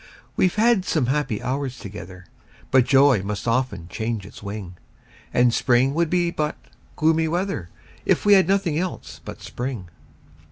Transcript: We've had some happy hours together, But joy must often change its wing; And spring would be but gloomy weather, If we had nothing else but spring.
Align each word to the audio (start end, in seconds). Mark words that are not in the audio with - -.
We've 0.35 0.55
had 0.55 0.83
some 0.83 1.05
happy 1.05 1.43
hours 1.43 1.77
together, 1.77 2.25
But 2.71 2.85
joy 2.85 3.21
must 3.21 3.47
often 3.47 3.87
change 3.87 4.25
its 4.25 4.41
wing; 4.41 4.77
And 5.31 5.53
spring 5.53 5.93
would 5.93 6.09
be 6.09 6.31
but 6.31 6.57
gloomy 6.95 7.27
weather, 7.27 7.69
If 8.03 8.25
we 8.25 8.33
had 8.33 8.47
nothing 8.47 8.79
else 8.79 9.21
but 9.23 9.43
spring. 9.43 9.89